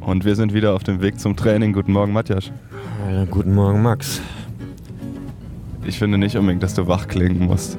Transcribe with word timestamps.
Und 0.00 0.24
wir 0.24 0.36
sind 0.36 0.52
wieder 0.52 0.74
auf 0.74 0.84
dem 0.84 1.00
Weg 1.00 1.18
zum 1.18 1.36
Training. 1.36 1.72
Guten 1.72 1.92
Morgen, 1.92 2.12
Matthias. 2.12 2.50
Ja, 3.10 3.24
guten 3.24 3.54
Morgen, 3.54 3.82
Max. 3.82 4.20
Ich 5.84 5.98
finde 5.98 6.18
nicht 6.18 6.36
unbedingt, 6.36 6.62
dass 6.62 6.74
du 6.74 6.86
wach 6.86 7.08
klingen 7.08 7.46
musst. 7.46 7.78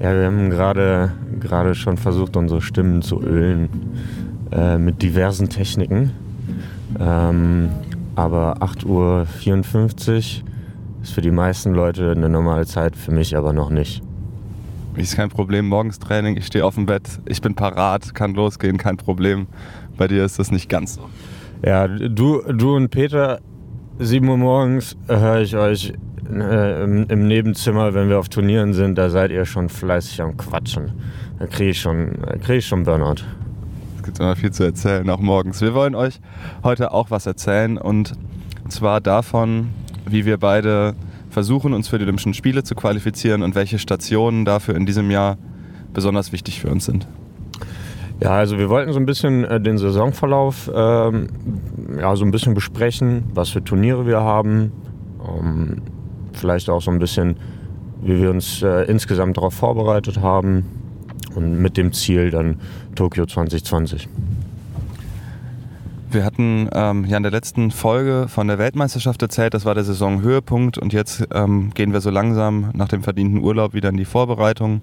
Ja, 0.00 0.14
wir 0.14 0.26
haben 0.26 0.50
gerade 0.50 1.12
gerade 1.38 1.74
schon 1.74 1.96
versucht, 1.96 2.36
unsere 2.36 2.60
Stimmen 2.60 3.02
zu 3.02 3.22
ölen 3.22 3.68
äh, 4.50 4.78
mit 4.78 5.02
diversen 5.02 5.48
Techniken. 5.48 6.12
Ähm, 6.98 7.70
aber 8.14 8.58
8.54 8.58 8.86
Uhr 8.86 9.26
ist 11.02 11.12
für 11.12 11.20
die 11.20 11.30
meisten 11.30 11.72
Leute 11.72 12.10
eine 12.10 12.28
normale 12.28 12.66
Zeit, 12.66 12.96
für 12.96 13.12
mich 13.12 13.36
aber 13.36 13.52
noch 13.52 13.70
nicht. 13.70 14.02
Ist 14.96 15.16
kein 15.16 15.30
Problem, 15.30 15.68
morgens 15.68 15.98
Training, 15.98 16.36
ich 16.36 16.46
stehe 16.46 16.66
auf 16.66 16.74
dem 16.74 16.84
Bett, 16.84 17.20
ich 17.24 17.40
bin 17.40 17.54
parat, 17.54 18.14
kann 18.14 18.34
losgehen, 18.34 18.76
kein 18.76 18.98
Problem. 18.98 19.46
Bei 19.96 20.06
dir 20.06 20.24
ist 20.24 20.38
das 20.38 20.50
nicht 20.50 20.68
ganz 20.68 20.94
so. 20.94 21.08
Ja, 21.64 21.88
du, 21.88 22.42
du 22.42 22.76
und 22.76 22.90
Peter, 22.90 23.40
7 23.98 24.28
Uhr 24.28 24.36
morgens 24.36 24.96
höre 25.08 25.40
ich 25.40 25.56
euch 25.56 25.94
äh, 26.30 26.84
im, 26.84 27.06
im, 27.08 27.26
Nebenzimmer, 27.26 27.94
wenn 27.94 28.10
wir 28.10 28.18
auf 28.18 28.28
Turnieren 28.28 28.74
sind, 28.74 28.98
da 28.98 29.08
seid 29.08 29.30
ihr 29.30 29.46
schon 29.46 29.70
fleißig 29.70 30.20
am 30.20 30.36
Quatschen. 30.36 30.92
Da 31.38 31.46
kriege 31.46 31.70
ich, 31.70 31.80
schon, 31.80 32.12
krieg 32.42 32.58
ich 32.58 32.66
schon 32.66 32.84
Burnout. 32.84 33.24
Es 33.96 34.02
gibt 34.02 34.18
immer 34.20 34.36
viel 34.36 34.50
zu 34.50 34.64
erzählen, 34.64 35.08
auch 35.08 35.20
morgens. 35.20 35.60
Wir 35.62 35.72
wollen 35.72 35.94
euch 35.94 36.20
heute 36.64 36.92
auch 36.92 37.10
was 37.10 37.24
erzählen 37.24 37.78
und 37.78 38.12
zwar 38.68 39.00
davon, 39.00 39.68
wie 40.06 40.26
wir 40.26 40.36
beide 40.36 40.94
versuchen, 41.32 41.72
uns 41.72 41.88
für 41.88 41.98
die 41.98 42.04
Olympischen 42.04 42.34
Spiele 42.34 42.62
zu 42.62 42.74
qualifizieren 42.74 43.42
und 43.42 43.54
welche 43.54 43.78
Stationen 43.78 44.44
dafür 44.44 44.76
in 44.76 44.86
diesem 44.86 45.10
Jahr 45.10 45.38
besonders 45.92 46.30
wichtig 46.32 46.60
für 46.60 46.68
uns 46.68 46.84
sind. 46.84 47.08
Ja, 48.20 48.30
also 48.30 48.58
wir 48.58 48.68
wollten 48.68 48.92
so 48.92 49.00
ein 49.00 49.06
bisschen 49.06 49.44
äh, 49.44 49.60
den 49.60 49.78
Saisonverlauf 49.78 50.70
ähm, 50.72 51.28
ja, 51.98 52.14
so 52.14 52.24
ein 52.24 52.30
bisschen 52.30 52.54
besprechen, 52.54 53.24
was 53.34 53.48
für 53.48 53.64
Turniere 53.64 54.06
wir 54.06 54.20
haben, 54.20 54.72
ähm, 55.26 55.82
vielleicht 56.32 56.70
auch 56.70 56.80
so 56.80 56.90
ein 56.90 56.98
bisschen, 56.98 57.36
wie 58.02 58.20
wir 58.20 58.30
uns 58.30 58.62
äh, 58.62 58.84
insgesamt 58.84 59.38
darauf 59.38 59.54
vorbereitet 59.54 60.20
haben 60.20 60.64
und 61.34 61.60
mit 61.60 61.76
dem 61.76 61.92
Ziel 61.92 62.30
dann 62.30 62.60
Tokio 62.94 63.26
2020. 63.26 64.08
Wir 66.12 66.26
hatten 66.26 66.68
ähm, 66.74 67.06
ja 67.06 67.16
in 67.16 67.22
der 67.22 67.32
letzten 67.32 67.70
Folge 67.70 68.26
von 68.28 68.46
der 68.46 68.58
Weltmeisterschaft 68.58 69.22
erzählt, 69.22 69.54
das 69.54 69.64
war 69.64 69.74
der 69.74 69.84
Saisonhöhepunkt 69.84 70.76
und 70.76 70.92
jetzt 70.92 71.26
ähm, 71.32 71.70
gehen 71.72 71.94
wir 71.94 72.02
so 72.02 72.10
langsam 72.10 72.70
nach 72.74 72.88
dem 72.88 73.02
verdienten 73.02 73.38
Urlaub 73.38 73.72
wieder 73.72 73.88
in 73.88 73.96
die 73.96 74.04
Vorbereitung. 74.04 74.82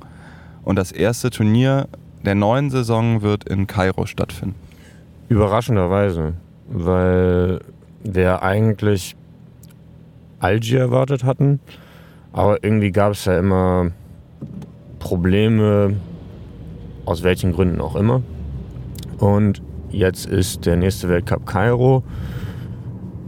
Und 0.63 0.77
das 0.77 0.91
erste 0.91 1.29
Turnier 1.29 1.87
der 2.25 2.33
neuen 2.33 2.71
Saison 2.71 3.21
wird 3.21 3.47
in 3.47 3.67
Kairo 3.67 4.07
stattfinden. 4.07 4.55
Überraschenderweise, 5.27 6.33
weil 6.67 7.59
wir 8.03 8.41
eigentlich 8.41 9.15
Algier 10.39 10.79
erwartet 10.79 11.23
hatten, 11.23 11.59
aber 12.33 12.63
irgendwie 12.63 12.91
gab 12.91 13.11
es 13.11 13.25
ja 13.25 13.37
immer 13.37 13.91
Probleme, 14.97 15.95
aus 17.05 17.21
welchen 17.21 17.53
Gründen 17.53 17.81
auch 17.81 17.95
immer. 17.95 18.23
Und 19.19 19.61
Jetzt 19.91 20.27
ist 20.27 20.67
der 20.67 20.75
nächste 20.75 21.09
Weltcup 21.09 21.47
Kairo. 21.47 22.03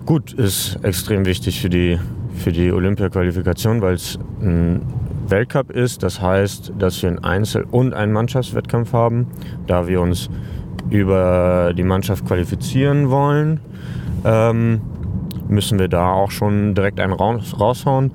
Gut, 0.06 0.34
ist 0.34 0.78
extrem 0.84 1.26
wichtig 1.26 1.59
für 1.59 1.70
die, 1.70 2.00
für 2.36 2.52
die 2.52 2.72
Olympia-Qualifikation, 2.72 3.81
weil 3.81 3.95
es 3.95 4.20
ein 4.42 4.82
Weltcup 5.28 5.72
ist. 5.72 6.04
Das 6.04 6.22
heißt, 6.22 6.73
dass 6.78 7.02
wir 7.02 7.09
einen 7.09 7.20
Einzel- 7.20 7.66
und 7.72 7.94
einen 7.95 8.12
Mannschaftswettkampf 8.14 8.94
haben. 8.94 9.28
Da 9.66 9.88
wir 9.88 10.02
uns 10.02 10.30
über 10.92 11.73
die 11.76 11.84
Mannschaft 11.84 12.26
qualifizieren 12.28 13.09
wollen, 13.09 13.59
ähm, 14.23 14.82
müssen 15.48 15.80
wir 15.80 15.88
da 15.88 16.12
auch 16.12 16.30
schon 16.30 16.76
direkt 16.76 17.00
einen 17.00 17.14
raushauen. 17.14 18.12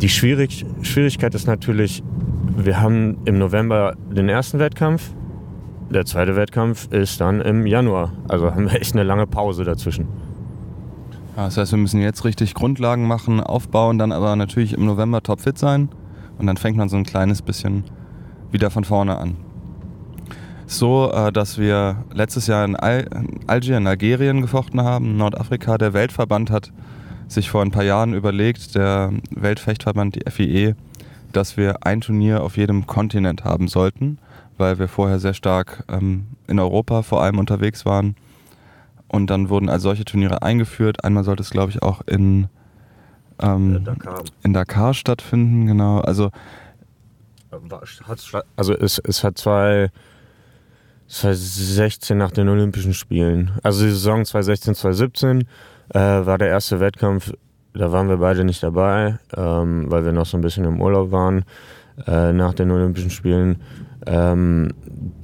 Die 0.00 0.08
Schwierig 0.08 0.64
Schwierigkeit 0.82 1.34
ist 1.34 1.46
natürlich, 1.46 2.04
wir 2.56 2.80
haben 2.80 3.18
im 3.24 3.38
November 3.38 3.96
den 4.14 4.28
ersten 4.28 4.60
Wettkampf, 4.60 5.12
der 5.94 6.04
zweite 6.04 6.34
Wettkampf 6.34 6.88
ist 6.92 7.20
dann 7.20 7.40
im 7.40 7.66
Januar. 7.66 8.12
Also 8.28 8.50
haben 8.50 8.64
wir 8.64 8.80
echt 8.80 8.94
eine 8.94 9.04
lange 9.04 9.26
Pause 9.26 9.64
dazwischen. 9.64 10.08
Ja, 11.36 11.44
das 11.44 11.56
heißt, 11.56 11.72
wir 11.72 11.78
müssen 11.78 12.00
jetzt 12.00 12.24
richtig 12.24 12.54
Grundlagen 12.54 13.06
machen, 13.06 13.40
aufbauen, 13.40 13.98
dann 13.98 14.12
aber 14.12 14.34
natürlich 14.36 14.74
im 14.74 14.86
November 14.86 15.22
topfit 15.22 15.56
sein. 15.56 15.88
Und 16.38 16.46
dann 16.46 16.56
fängt 16.56 16.76
man 16.76 16.88
so 16.88 16.96
ein 16.96 17.04
kleines 17.04 17.42
bisschen 17.42 17.84
wieder 18.50 18.70
von 18.70 18.84
vorne 18.84 19.18
an. 19.18 19.36
So, 20.66 21.12
äh, 21.12 21.30
dass 21.30 21.58
wir 21.58 22.04
letztes 22.12 22.48
Jahr 22.48 22.64
in, 22.64 22.74
Al 22.74 23.08
Algier, 23.46 23.76
in 23.76 23.86
Algerien 23.86 24.42
gefochten 24.42 24.80
haben, 24.82 25.16
Nordafrika. 25.16 25.78
Der 25.78 25.92
Weltverband 25.92 26.50
hat 26.50 26.72
sich 27.28 27.50
vor 27.50 27.62
ein 27.62 27.70
paar 27.70 27.84
Jahren 27.84 28.14
überlegt, 28.14 28.74
der 28.74 29.12
Weltfechtverband, 29.30 30.16
die 30.16 30.30
FIE, 30.30 30.74
dass 31.32 31.56
wir 31.56 31.86
ein 31.86 32.00
Turnier 32.00 32.42
auf 32.42 32.56
jedem 32.56 32.86
Kontinent 32.86 33.44
haben 33.44 33.68
sollten 33.68 34.18
weil 34.58 34.78
wir 34.78 34.88
vorher 34.88 35.18
sehr 35.18 35.34
stark 35.34 35.84
ähm, 35.88 36.26
in 36.46 36.58
Europa 36.58 37.02
vor 37.02 37.22
allem 37.22 37.38
unterwegs 37.38 37.84
waren. 37.84 38.16
Und 39.08 39.28
dann 39.30 39.48
wurden 39.48 39.68
als 39.68 39.82
solche 39.82 40.04
Turniere 40.04 40.42
eingeführt. 40.42 41.04
Einmal 41.04 41.24
sollte 41.24 41.42
es, 41.42 41.50
glaube 41.50 41.70
ich, 41.70 41.82
auch 41.82 42.00
in, 42.06 42.48
ähm, 43.40 43.84
Dakar. 43.84 44.24
in 44.42 44.52
Dakar 44.52 44.94
stattfinden, 44.94 45.66
genau. 45.66 46.00
Also, 46.00 46.30
also 48.56 48.74
es, 48.74 48.98
es 48.98 49.22
hat 49.22 49.38
zwei, 49.38 49.90
2016 51.06 52.16
nach 52.16 52.30
den 52.30 52.48
Olympischen 52.48 52.94
Spielen, 52.94 53.52
also 53.62 53.84
die 53.84 53.90
Saison 53.90 54.24
2016, 54.24 54.74
2017 54.74 55.40
äh, 55.90 55.98
war 55.98 56.38
der 56.38 56.48
erste 56.48 56.80
Wettkampf, 56.80 57.32
da 57.74 57.92
waren 57.92 58.08
wir 58.08 58.16
beide 58.16 58.44
nicht 58.44 58.62
dabei, 58.62 59.18
ähm, 59.36 59.90
weil 59.90 60.04
wir 60.04 60.12
noch 60.12 60.26
so 60.26 60.38
ein 60.38 60.40
bisschen 60.40 60.64
im 60.64 60.80
Urlaub 60.80 61.10
waren 61.12 61.44
äh, 62.06 62.32
nach 62.32 62.54
den 62.54 62.70
Olympischen 62.70 63.10
Spielen. 63.10 63.60
Ähm, 64.06 64.72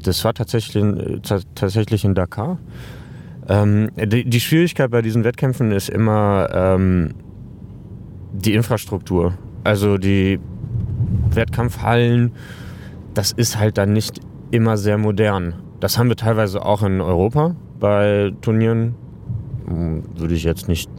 das 0.03 0.25
war 0.25 0.35
tatsächlich 0.35 0.83
in, 0.83 1.21
tatsächlich 1.55 2.05
in 2.05 2.15
Dakar. 2.15 2.59
Ähm, 3.49 3.91
die, 3.97 4.25
die, 4.25 4.41
Schwierigkeit 4.41 4.91
bei 4.91 5.03
diesen 5.03 5.25
Wettkämpfen 5.25 5.73
ist 5.73 5.89
immer 5.89 6.49
ähm, 6.53 7.15
die 8.33 8.55
Infrastruktur. 8.55 9.35
Also 9.65 9.99
die 9.99 10.39
Wettkampfhallen, 11.31 12.33
das 13.15 13.33
ist 13.33 13.59
halt 13.59 13.79
dann 13.79 13.93
nicht 13.93 14.21
immer 14.51 14.77
sehr 14.77 14.99
modern. 14.99 15.55
Das 15.81 15.99
haben 15.99 16.09
wir 16.09 16.17
teilweise 16.17 16.65
auch 16.65 16.83
in 16.83 17.01
Europa 17.01 17.57
bei 17.79 18.33
Turnieren. 18.41 18.95
Hm, 19.67 20.05
würde 20.17 20.35
ich 20.35 20.45
jetzt 20.45 20.69
nicht 20.69 20.91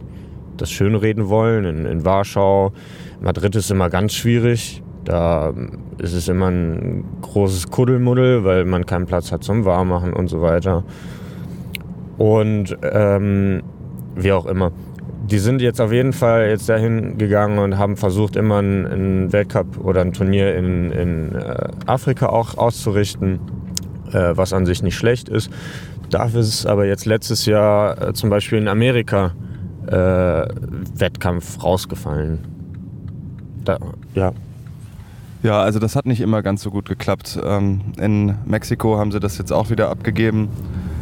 das 0.57 0.71
Schönreden 0.71 1.29
wollen. 1.29 1.65
In, 1.65 1.85
in 1.85 2.05
Warschau, 2.05 2.73
Madrid 3.21 3.55
ist 3.55 3.71
immer 3.71 3.89
ganz 3.89 4.13
schwierig. 4.13 4.83
Da 5.03 5.53
ist 5.97 6.13
es 6.13 6.27
immer 6.27 6.49
ein 6.49 7.03
großes 7.21 7.69
Kuddelmuddel, 7.69 8.43
weil 8.43 8.65
man 8.65 8.85
keinen 8.85 9.05
Platz 9.05 9.31
hat 9.31 9.43
zum 9.43 9.65
Warmmachen 9.65 10.13
und 10.13 10.27
so 10.27 10.41
weiter. 10.41 10.83
Und 12.17 12.77
ähm, 12.83 13.63
wie 14.15 14.31
auch 14.31 14.45
immer. 14.45 14.71
Die 15.29 15.39
sind 15.39 15.61
jetzt 15.61 15.79
auf 15.79 15.91
jeden 15.91 16.13
Fall 16.13 16.49
jetzt 16.49 16.67
dahin 16.67 17.17
gegangen 17.17 17.59
und 17.59 17.77
haben 17.77 17.95
versucht, 17.95 18.35
immer 18.35 18.57
einen, 18.57 19.31
Weltcup 19.31 19.83
oder 19.83 20.01
ein 20.01 20.13
Turnier 20.13 20.55
in, 20.55 20.91
in 20.91 21.35
äh, 21.35 21.69
Afrika 21.85 22.27
auch 22.27 22.57
auszurichten, 22.57 23.39
äh, 24.11 24.31
was 24.35 24.51
an 24.51 24.65
sich 24.65 24.83
nicht 24.83 24.95
schlecht 24.95 25.29
ist. 25.29 25.49
Dafür 26.09 26.41
ist 26.41 26.65
aber 26.65 26.85
jetzt 26.85 27.05
letztes 27.05 27.45
Jahr 27.45 28.09
äh, 28.09 28.13
zum 28.13 28.29
Beispiel 28.29 28.57
in 28.57 28.67
Amerika 28.67 29.31
äh, 29.87 29.93
Wettkampf 30.95 31.63
rausgefallen. 31.63 32.39
Da, 33.63 33.77
ja, 34.15 34.33
ja, 35.43 35.61
also 35.61 35.79
das 35.79 35.95
hat 35.95 36.05
nicht 36.05 36.21
immer 36.21 36.41
ganz 36.41 36.61
so 36.61 36.71
gut 36.71 36.87
geklappt. 36.87 37.39
Ähm, 37.43 37.81
in 37.97 38.35
Mexiko 38.45 38.97
haben 38.97 39.11
sie 39.11 39.19
das 39.19 39.37
jetzt 39.37 39.51
auch 39.51 39.69
wieder 39.69 39.89
abgegeben. 39.89 40.49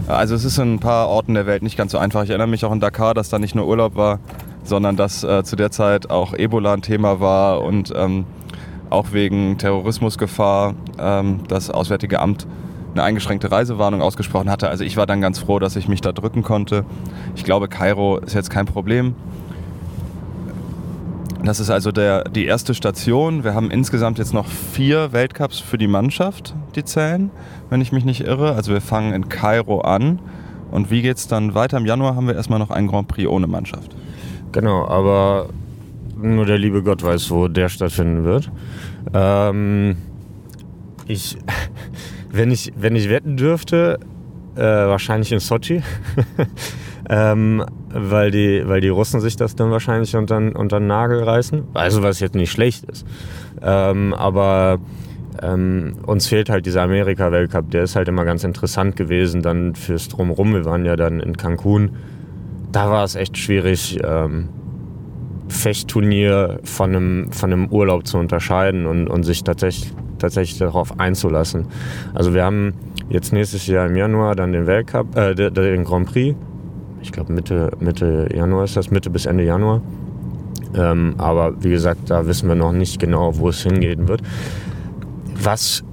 Also 0.08 0.34
es 0.34 0.44
ist 0.44 0.58
in 0.58 0.76
ein 0.76 0.80
paar 0.80 1.08
Orten 1.08 1.36
der 1.36 1.46
Welt 1.46 1.62
nicht 1.62 1.78
ganz 1.78 1.92
so 1.92 1.98
einfach. 1.98 2.24
Ich 2.24 2.30
erinnere 2.30 2.48
mich 2.48 2.66
auch 2.66 2.72
in 2.72 2.80
Dakar, 2.80 3.14
dass 3.14 3.30
da 3.30 3.38
nicht 3.38 3.54
nur 3.54 3.68
Urlaub 3.68 3.96
war, 3.96 4.20
sondern 4.64 4.96
dass 4.96 5.24
äh, 5.24 5.44
zu 5.44 5.56
der 5.56 5.72
Zeit 5.72 6.10
auch 6.10 6.34
Ebola 6.34 6.74
ein 6.74 6.82
Thema 6.82 7.20
war 7.20 7.62
und 7.62 7.94
ähm, 7.96 8.26
auch 8.90 9.12
wegen 9.12 9.58
Terrorismusgefahr 9.58 10.74
ähm, 11.00 11.42
das 11.48 11.70
Auswärtige 11.70 12.20
Amt 12.20 12.48
eine 12.94 13.04
eingeschränkte 13.04 13.52
Reisewarnung 13.52 14.02
ausgesprochen 14.02 14.50
hatte. 14.50 14.70
Also 14.70 14.84
ich 14.84 14.98
war 14.98 15.06
dann 15.06 15.22
ganz 15.22 15.40
froh, 15.40 15.60
dass 15.60 15.76
ich 15.76 15.88
mich 15.88 16.02
da 16.02 16.12
drücken 16.12 16.42
konnte. 16.42 16.86
Ich 17.36 17.44
glaube, 17.44 17.68
Kairo 17.68 18.18
ist 18.18 18.34
jetzt 18.34 18.50
kein 18.50 18.66
Problem. 18.66 19.16
Das 21.44 21.60
ist 21.60 21.70
also 21.70 21.92
der, 21.92 22.26
die 22.26 22.46
erste 22.46 22.74
Station. 22.74 23.44
Wir 23.44 23.54
haben 23.54 23.72
insgesamt 23.72 24.18
jetzt 24.18 24.34
noch 24.34 24.46
vier 24.46 25.14
Weltcups 25.14 25.60
für 25.60 25.78
die 25.78 25.88
Mannschaft, 25.88 26.54
die 26.76 26.84
zählen, 26.84 27.32
wenn 27.70 27.80
ich 27.82 27.92
mich 27.92 28.04
nicht 28.04 28.22
irre. 28.22 28.56
Also 28.56 28.74
wir 28.74 28.82
fangen 28.82 29.14
in 29.14 29.30
Kairo 29.30 29.82
an. 29.82 30.20
Und 30.70 30.92
wie 30.92 31.02
geht 31.02 31.18
es 31.18 31.28
dann 31.28 31.56
weiter? 31.56 31.78
Im 31.78 31.86
Januar 31.86 32.16
haben 32.16 32.28
wir 32.28 32.36
erstmal 32.36 32.60
noch 32.60 32.70
ein 32.70 32.88
Grand 32.88 33.08
Prix 33.08 33.28
ohne 33.28 33.48
Mannschaft. 33.48 33.96
Genau, 34.52 34.86
aber 34.88 35.50
nur 36.18 36.46
der 36.46 36.58
liebe 36.58 36.84
Gott 36.84 37.04
weiß, 37.04 37.32
wo 37.32 37.48
der 37.48 37.70
stattfinden 37.70 38.26
wird. 38.26 38.52
Ähm, 39.14 39.98
ich, 41.08 41.38
wenn, 42.32 42.52
ich, 42.52 42.74
wenn 42.76 42.96
ich 42.96 43.10
wetten 43.10 43.38
dürfte, 43.38 44.00
äh, 44.56 44.62
wahrscheinlich 44.62 45.32
in 45.32 45.40
Sochi. 45.40 45.82
ähm, 47.10 47.66
weil, 47.92 48.32
die, 48.32 48.64
weil 48.68 48.82
die 48.82 48.90
Russen 48.90 49.20
sich 49.20 49.36
das 49.36 49.56
dann 49.56 49.72
wahrscheinlich 49.72 50.16
unter, 50.16 50.38
unter 50.38 50.80
den 50.80 50.88
Nagel 50.88 51.24
reißen. 51.24 51.64
Also 51.74 52.04
was 52.04 52.20
jetzt 52.20 52.36
nicht 52.36 52.52
schlecht 52.52 52.86
ist. 52.86 53.06
Ähm, 53.62 54.14
aber 54.14 54.80
ähm, 55.42 55.96
uns 56.06 56.28
fehlt 56.28 56.50
halt 56.50 56.66
dieser 56.66 56.84
Amerika-Weltcup. 56.84 57.72
Der 57.72 57.84
ist 57.84 57.96
halt 57.96 58.08
immer 58.08 58.26
ganz 58.26 58.44
interessant 58.44 58.96
gewesen 58.96 59.42
dann 59.42 59.76
fürs 59.76 60.08
Drumherum. 60.08 60.54
Wir 60.54 60.66
waren 60.66 60.86
ja 60.86 60.96
dann 60.96 61.20
in 61.20 61.36
Cancun. 61.36 61.92
Da 62.72 62.92
war 62.92 63.04
es 63.04 63.16
echt 63.16 63.38
schwierig, 63.38 64.00
ähm, 64.04 64.50
Fechtturnier 65.48 66.60
von 66.64 66.96
einem, 66.96 67.32
von 67.32 67.52
einem 67.52 67.68
Urlaub 67.70 68.06
zu 68.06 68.20
unterscheiden 68.20 68.86
und, 68.86 69.08
und 69.08 69.24
sich 69.24 69.44
tatsächlich, 69.44 69.92
tatsächlich 70.20 70.60
darauf 70.60 71.00
einzulassen. 71.00 71.66
Also 72.14 72.36
wir 72.36 72.44
haben 72.44 72.74
jetzt 73.10 73.34
nächstes 73.34 73.66
Jahr 73.66 73.88
im 73.88 73.96
Januar 73.96 74.36
dann 74.36 74.54
den 74.54 74.68
Weltcup, 74.68 75.18
äh, 75.18 75.34
den 75.34 75.84
Grand 75.84 76.08
Prix. 76.08 76.36
Ich 77.02 77.12
glaube 77.12 77.34
Mitte, 77.34 77.72
Mitte 77.80 78.30
Januar 78.34 78.66
ist 78.66 78.76
das, 78.76 78.92
Mitte 78.92 79.10
bis 79.10 79.26
Ende 79.26 79.44
Januar. 79.44 79.82
Ähm, 80.76 81.16
aber 81.18 81.64
wie 81.64 81.70
gesagt, 81.70 82.10
da 82.10 82.28
wissen 82.28 82.48
wir 82.48 82.56
noch 82.56 82.72
nicht 82.72 83.00
genau, 83.00 83.38
wo 83.38 83.50
es 83.50 83.64
hingehen 83.64 84.08
wird. 84.08 84.22
Was 85.42 85.84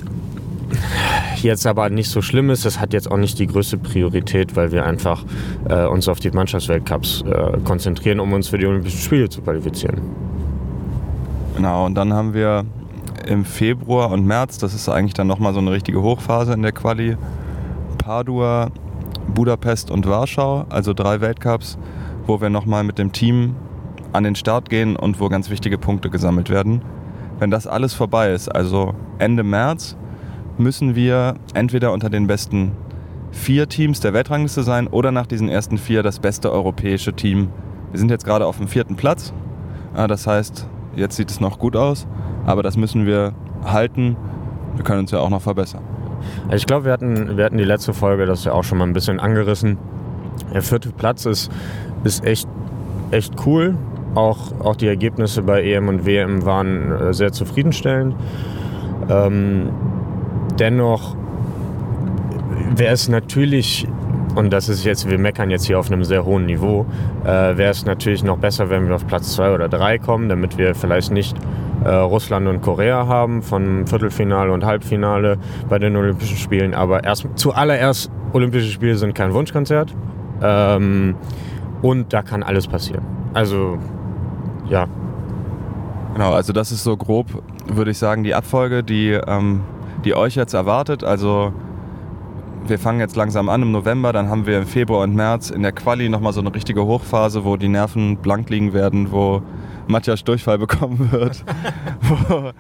jetzt 1.43 1.67
aber 1.67 1.89
nicht 1.89 2.11
so 2.11 2.23
schlimm 2.23 2.51
ist, 2.51 2.65
das 2.65 2.81
hat 2.81 2.93
jetzt 2.93 3.11
auch 3.11 3.17
nicht 3.17 3.39
die 3.39 3.47
größte 3.47 3.79
Priorität, 3.79 4.57
weil 4.57 4.73
wir 4.73 4.85
einfach 4.85 5.25
äh, 5.69 5.87
uns 5.87 6.09
auf 6.09 6.21
die 6.21 6.31
Mannschaftsweltcups 6.31 7.23
äh, 7.23 7.59
konzentrieren, 7.65 8.21
um 8.21 8.33
uns 8.33 8.49
für 8.49 8.59
die 8.59 8.67
Olympischen 8.67 8.99
Spiele 8.99 9.29
zu 9.29 9.43
qualifizieren. 9.43 10.01
Genau, 11.55 11.87
und 11.87 11.95
dann 11.95 12.13
haben 12.13 12.35
wir 12.35 12.65
im 13.27 13.45
Februar 13.45 14.11
und 14.11 14.27
März, 14.27 14.59
das 14.59 14.75
ist 14.75 14.89
eigentlich 14.89 15.15
dann 15.15 15.27
nochmal 15.27 15.55
so 15.55 15.61
eine 15.61 15.73
richtige 15.73 16.03
Hochphase 16.03 16.53
in 16.53 16.63
der 16.63 16.73
Quali, 16.73 17.17
Padua, 17.99 18.71
Budapest 19.35 19.91
und 19.91 20.07
Warschau, 20.07 20.67
also 20.69 20.93
drei 20.95 21.21
Weltcups, 21.21 21.79
wo 22.27 22.41
wir 22.41 22.51
nochmal 22.51 22.85
mit 22.85 22.99
dem 22.99 23.13
Team 23.13 23.57
an 24.13 24.25
den 24.25 24.35
Start 24.35 24.71
gehen 24.71 24.97
und 24.97 25.21
wo 25.21 25.29
ganz 25.29 25.51
wichtige 25.51 25.79
Punkte 25.79 26.11
gesammelt 26.11 26.51
werden. 26.51 26.83
Wenn 27.39 27.51
das 27.51 27.67
alles 27.67 27.93
vorbei 27.93 28.33
ist, 28.33 28.49
also 28.49 28.95
Ende 29.19 29.43
März, 29.43 29.97
müssen 30.59 30.95
wir 30.95 31.35
entweder 31.53 31.93
unter 31.93 32.09
den 32.09 32.27
besten 32.27 32.73
vier 33.31 33.69
Teams 33.69 34.01
der 34.01 34.15
Weltrangliste 34.15 34.63
sein 34.63 34.87
oder 34.87 35.13
nach 35.13 35.27
diesen 35.27 35.51
ersten 35.51 35.77
vier 35.77 36.03
das 36.03 36.19
beste 36.19 36.51
europäische 36.51 37.13
Team. 37.13 37.49
Wir 37.91 37.99
sind 37.99 38.11
jetzt 38.11 38.25
gerade 38.25 38.47
auf 38.47 38.57
dem 38.57 38.69
vierten 38.69 38.97
Platz. 38.97 39.35
Das 39.95 40.27
heißt, 40.27 40.67
jetzt 40.95 41.17
sieht 41.17 41.31
es 41.31 41.41
noch 41.41 41.59
gut 41.59 41.77
aus, 41.77 42.07
aber 42.47 42.63
das 42.63 42.77
müssen 42.77 43.05
wir 43.05 43.35
halten. 43.65 44.17
Wir 44.75 44.85
können 44.85 45.01
uns 45.01 45.11
ja 45.11 45.19
auch 45.19 45.31
noch 45.31 45.43
verbessern. 45.43 45.83
Also 46.45 46.57
ich 46.57 46.67
glaube, 46.67 46.85
wir 46.87 46.93
hatten, 46.93 47.37
wir 47.37 47.45
hatten 47.45 47.59
die 47.59 47.65
letzte 47.65 47.93
Folge 47.93 48.27
das 48.27 48.45
ja 48.45 48.53
auch 48.53 48.65
schon 48.65 48.79
mal 48.79 48.85
ein 48.85 48.93
bisschen 48.93 49.21
angerissen. 49.21 49.79
Der 50.53 50.63
vierte 50.63 50.91
Platz 50.91 51.27
ist, 51.27 51.51
ist 52.05 52.25
echt, 52.25 52.49
echt 53.11 53.35
cool. 53.47 53.77
Auch, 54.15 54.61
auch 54.61 54.77
die 54.77 54.87
Ergebnisse 54.87 55.43
bei 55.43 55.63
EM 55.63 55.89
und 55.89 56.07
WM 56.07 56.45
waren 56.45 56.93
äh, 56.93 57.15
sehr 57.15 57.33
zufriedenstellend. 57.33 58.15
Ähm, 59.09 59.71
dennoch 60.59 61.17
wäre 62.75 62.95
es 62.95 63.09
natürlich, 63.09 63.87
und 64.35 64.53
das 64.53 64.69
ist 64.69 64.85
jetzt, 64.85 65.09
wir 65.11 65.19
meckern 65.19 65.51
jetzt 65.51 65.67
hier 65.67 65.79
auf 65.79 65.91
einem 65.91 66.05
sehr 66.05 66.25
hohen 66.25 66.47
Niveau, 66.47 66.87
äh, 67.25 67.27
wäre 67.27 67.71
es 67.71 67.85
natürlich 67.85 68.25
noch 68.25 68.39
besser, 68.39 68.71
wenn 68.71 68.89
wir 68.89 68.95
auf 68.95 69.07
Platz 69.07 69.35
zwei 69.35 69.53
oder 69.53 69.69
drei 69.69 69.99
kommen, 69.99 70.29
damit 70.29 70.57
wir 70.59 70.75
vielleicht 70.75 71.13
nicht 71.13 71.37
äh, 71.87 71.95
Russland 71.95 72.49
und 72.49 72.63
Korea 72.63 73.07
haben 73.07 73.43
von 73.43 73.87
Viertelfinale 73.87 74.53
und 74.53 74.65
Halbfinale 74.65 75.39
bei 75.69 75.79
den 75.79 75.97
Olympischen 75.97 76.37
Spielen. 76.37 76.75
Aber 76.75 77.05
erst, 77.05 77.29
zuallererst, 77.37 78.11
Olympische 78.33 78.71
Spiele 78.71 78.97
sind 78.97 79.15
kein 79.15 79.33
Wunschkonzert. 79.33 79.95
Ähm, 80.43 81.15
und 81.83 82.13
da 82.13 82.23
kann 82.23 82.43
alles 82.43 82.67
passieren. 82.67 83.05
Also 83.35 83.79
ja. 84.69 84.87
Genau, 86.15 86.33
also 86.33 86.53
das 86.53 86.73
ist 86.73 86.83
so 86.83 86.97
grob, 86.97 87.27
würde 87.67 87.91
ich 87.91 87.99
sagen, 87.99 88.25
die 88.25 88.35
Abfolge, 88.35 88.83
die, 88.83 89.11
ähm, 89.11 89.61
die 90.05 90.15
euch 90.15 90.35
jetzt 90.35 90.55
erwartet. 90.55 91.05
Also 91.05 91.53
wir 92.67 92.79
fangen 92.79 92.99
jetzt 92.99 93.15
langsam 93.15 93.49
an 93.49 93.63
im 93.63 93.71
November, 93.71 94.13
dann 94.13 94.29
haben 94.29 94.47
wir 94.47 94.59
im 94.59 94.67
Februar 94.67 95.05
und 95.05 95.15
März 95.15 95.51
in 95.51 95.63
der 95.63 95.73
Quali 95.73 96.09
nochmal 96.09 96.33
so 96.33 96.41
eine 96.41 96.53
richtige 96.53 96.85
Hochphase, 96.85 97.45
wo 97.45 97.57
die 97.57 97.69
Nerven 97.69 98.17
blank 98.17 98.51
liegen 98.51 98.73
werden, 98.73 99.13
wo 99.13 99.43
Matthias 99.87 100.25
Durchfall 100.25 100.59
bekommen 100.59 101.11
wird, 101.13 101.45
wo, 102.01 102.53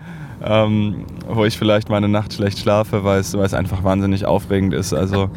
ähm, 0.44 1.04
wo 1.28 1.44
ich 1.44 1.58
vielleicht 1.58 1.88
meine 1.88 2.08
Nacht 2.08 2.32
schlecht 2.32 2.58
schlafe, 2.58 3.04
weil 3.04 3.20
es, 3.20 3.34
einfach 3.54 3.84
wahnsinnig 3.84 4.24
aufregend 4.26 4.74
ist. 4.74 4.92
Also 4.92 5.30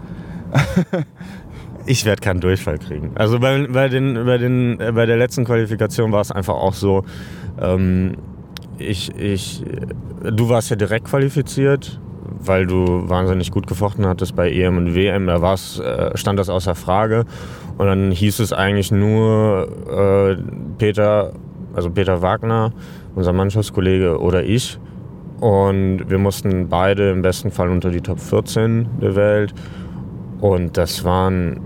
ich 1.86 2.06
werde 2.06 2.22
keinen 2.22 2.42
Durchfall 2.42 2.78
kriegen. 2.78 3.12
Also 3.16 3.40
bei, 3.40 3.68
bei, 3.68 3.90
den, 3.90 4.26
bei, 4.26 4.38
den, 4.38 4.80
äh, 4.80 4.92
bei 4.94 5.06
der 5.06 5.18
letzten 5.18 5.46
Qualifikation 5.46 6.12
war 6.12 6.22
es 6.22 6.32
einfach 6.32 6.56
auch 6.56 6.74
so, 6.74 7.04
ähm, 7.60 8.18
ich, 8.78 9.16
ich, 9.18 9.64
du 10.24 10.50
warst 10.50 10.70
ja 10.70 10.76
direkt 10.76 11.06
qualifiziert, 11.06 12.00
weil 12.40 12.66
du 12.66 13.10
wahnsinnig 13.10 13.52
gut 13.52 13.68
gefochten 13.68 14.06
hattest 14.06 14.36
bei 14.36 14.52
EM 14.52 14.78
und 14.78 14.96
WM. 14.96 15.28
Da 15.28 15.54
äh, 15.54 16.18
stand 16.18 16.40
das 16.40 16.50
außer 16.50 16.76
Frage. 16.76 17.26
Und 17.78 17.88
dann 17.88 18.12
hieß 18.12 18.40
es 18.40 18.54
eigentlich 18.54 18.92
nur 18.92 19.68
äh, 19.90 20.38
Peter, 20.78 21.34
also 21.80 21.90
Peter 21.92 22.22
Wagner, 22.22 22.74
unser 23.16 23.32
Mannschaftskollege 23.32 24.20
oder 24.20 24.44
ich. 24.44 24.78
Und 25.40 26.10
wir 26.10 26.18
mussten 26.18 26.68
beide 26.68 27.12
im 27.12 27.22
besten 27.22 27.52
Fall 27.52 27.70
unter 27.70 27.90
die 27.90 28.02
Top 28.02 28.20
14 28.20 29.00
der 29.02 29.16
Welt. 29.16 29.54
Und 30.42 30.76
das 30.76 31.06
waren 31.06 31.62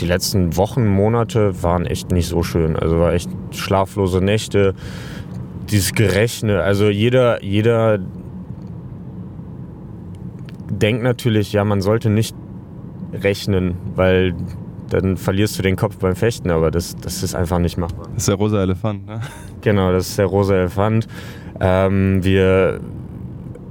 die 0.00 0.06
letzten 0.06 0.56
Wochen, 0.56 0.84
Monate 0.84 1.62
waren 1.62 1.86
echt 1.86 2.10
nicht 2.10 2.26
so 2.26 2.42
schön. 2.42 2.74
Also 2.74 2.98
war 2.98 3.12
echt 3.12 3.30
schlaflose 3.52 4.20
Nächte, 4.20 4.74
dieses 5.70 5.92
Gerechne. 5.92 6.62
Also 6.62 6.88
jeder, 6.88 7.44
jeder 7.44 8.00
denkt 10.68 11.04
natürlich, 11.04 11.52
ja, 11.52 11.64
man 11.64 11.80
sollte 11.80 12.10
nicht 12.10 12.34
rechnen, 13.12 13.76
weil 13.94 14.34
dann 14.90 15.16
verlierst 15.16 15.58
du 15.58 15.62
den 15.62 15.76
Kopf 15.76 15.96
beim 15.96 16.16
Fechten, 16.16 16.50
aber 16.50 16.70
das, 16.70 16.96
das 16.96 17.22
ist 17.22 17.34
einfach 17.34 17.58
nicht 17.58 17.76
machbar. 17.76 18.06
Das 18.14 18.22
ist 18.22 18.28
der 18.28 18.36
rosa 18.36 18.62
Elefant, 18.62 19.06
ne? 19.06 19.20
Genau, 19.60 19.92
das 19.92 20.10
ist 20.10 20.18
der 20.18 20.26
rosa 20.26 20.54
Elefant. 20.54 21.08
Ähm, 21.60 22.22
wir 22.22 22.80